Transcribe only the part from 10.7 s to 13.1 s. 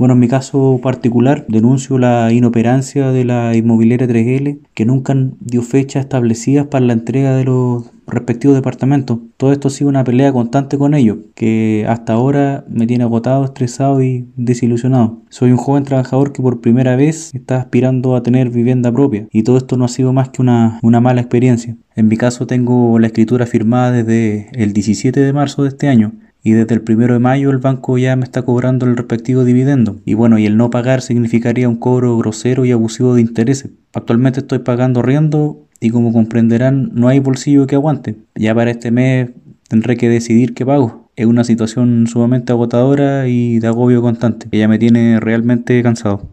con ellos, que hasta ahora me tiene